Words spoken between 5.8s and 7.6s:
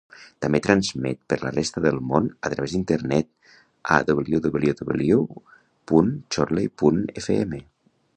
punt chorley punt fm.